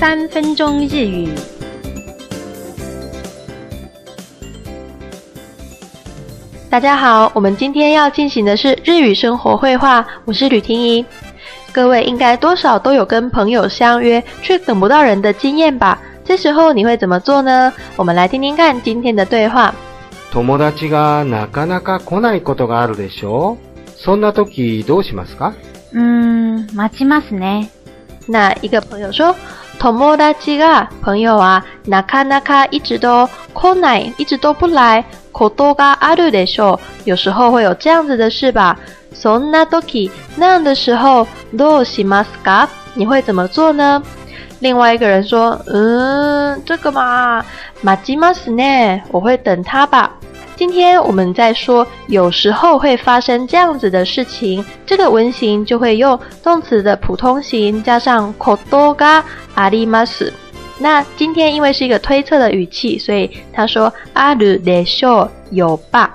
[0.00, 1.28] 三分钟日语。
[6.70, 11.04] 大家好，我们今天要进行的是日语生活绘画，我是吕婷怡，
[11.72, 16.00] 各位应该多少都有跟朋友相约却等不到人的经验吧？
[16.24, 17.72] 这时候你会怎么做呢？
[17.96, 19.74] 我们来听听看今天的对话。
[20.32, 23.56] 友達がなかなか来ないことがあるでしょう。
[23.96, 24.44] そんなと
[24.86, 25.54] どうしますか？
[25.92, 27.66] う待ちますね。
[28.28, 29.34] 那一个朋友说。
[31.18, 33.28] 友啊，なかなか一直都
[33.80, 36.80] 来，一直都不来，ことがあるでしょう。
[37.04, 38.76] 有时候会有这样子的事吧。
[39.14, 42.68] そんな時き那样的时候，どうしますか？
[42.94, 44.02] 你会怎么做呢？
[44.60, 47.44] 另外一个人说，嗯，这个嘛，
[47.84, 49.02] 待ちますね。
[49.12, 50.10] 我会等他吧。
[50.58, 59.22] 今天我们在说，有时候会发生这样子的事情，这个文型就会用动词的普通型加上 koudoga
[59.54, 60.04] a r i m
[60.80, 63.84] 那今天因为是一个推测的语气，所以他说
[64.16, 66.12] aru d e s u 有吧。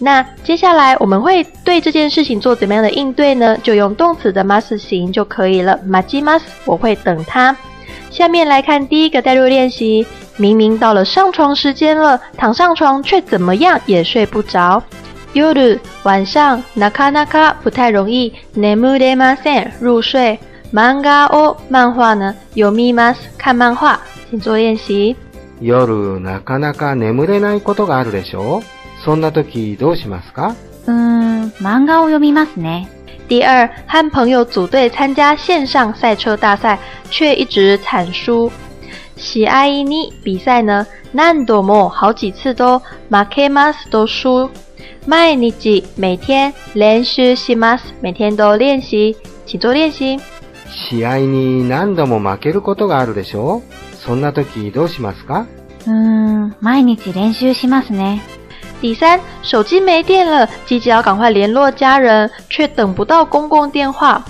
[0.00, 3.56] 那接下来我们会对这件事情做怎么样的应对呢？
[3.62, 7.56] 就用动词的 must 形就可以了 m a j i m a s 我会等他。
[8.10, 10.04] 下面来看第一个代入练习。
[10.38, 14.82] 明明到了上床时间了，躺上床却怎么样也睡不着。
[15.32, 15.44] 夜，
[16.02, 18.76] 晚上，なかなか不太容易眠。
[19.80, 20.38] 入睡，
[20.70, 23.98] 漫画哦，漫画呢，読みます，看漫画。
[24.30, 25.16] 请做练习。
[25.60, 25.72] 夜
[26.20, 28.62] なかなか眠れないことがあるでしょう。
[29.04, 30.54] そんなときどうしますか？
[30.86, 32.86] うん、漫画を読みますね。
[33.28, 36.78] 第二，和朋友组队参加线上赛车大赛，
[37.10, 38.50] 却一直惨输。
[39.16, 42.78] 試合一呢比赛呢，何度も好几次都
[43.10, 44.48] 馬 m a s 都輸。
[45.38, 46.52] 你几每天
[47.02, 50.20] 续習 m a s 每天都练习，请做练习。
[50.70, 53.62] 試合一呢，何度も負けることがあるでしょう。
[53.96, 55.46] そんな時どうしますか？
[55.86, 58.20] 嗯，毎日練習しますね。
[58.82, 64.22] 第三，手机没电了，急著要赶快联络家人，却等不到公共电话。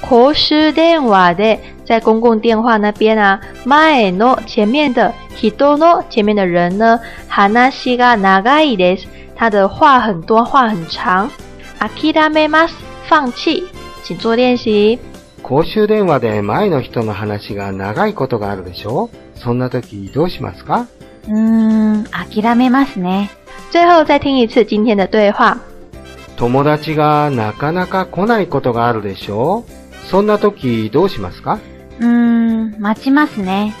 [0.00, 1.58] 公衆電話で。
[1.90, 3.40] 在公共电话那边啊
[3.82, 5.12] 前の前面的
[5.42, 9.08] 人の前面的人呢話が長いです。
[9.34, 11.28] 他的话很多，话很长。
[11.80, 12.68] a k i r a m
[13.08, 13.64] 放弃，
[14.04, 15.00] 请做练习。
[15.42, 19.08] 公衆電話で前の人の話が長いことがあるでしょう。
[19.36, 20.86] そんな時どうしますか
[21.28, 23.30] うん、諦めますね。
[23.72, 25.58] 最後再听一次今天的对话。
[26.36, 30.08] 友達がなかなか来ないことがあるでしょう。
[30.08, 31.58] そんな時どうしますか
[32.00, 33.72] 嗯，待ちますね。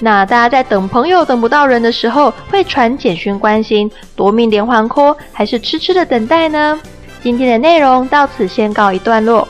[0.00, 6.78] 那大家在等朋友等不到人的时候，会传简讯关心、夺命连环 call，还是痴痴的等待呢？
[7.22, 9.46] 今天的内容到此先告一段落。